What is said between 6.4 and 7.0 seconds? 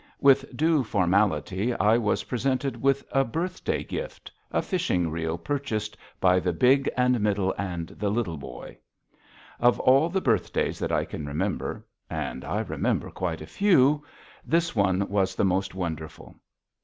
Big